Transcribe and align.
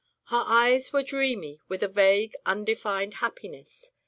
Her 0.31 0.43
eyes 0.47 0.91
were 0.91 1.03
dreamy 1.03 1.61
with 1.67 1.83
a 1.83 1.87
vague, 1.87 2.35
undefined 2.43 3.13
happiness. 3.21 3.91